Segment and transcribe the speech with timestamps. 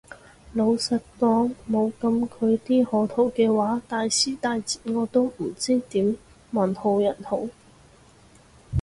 [0.53, 6.17] 老實講冇噉佢啲賀圖嘅話，大時大節我都唔知點
[6.51, 7.41] 問候人好